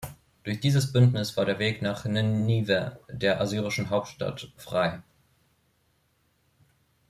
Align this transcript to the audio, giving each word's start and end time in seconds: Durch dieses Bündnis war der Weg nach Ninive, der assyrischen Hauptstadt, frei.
Durch 0.45 0.59
dieses 0.59 0.91
Bündnis 0.91 1.37
war 1.37 1.45
der 1.45 1.59
Weg 1.59 1.83
nach 1.83 2.05
Ninive, 2.05 2.99
der 3.07 3.39
assyrischen 3.39 3.91
Hauptstadt, 3.91 4.49
frei. 4.57 5.03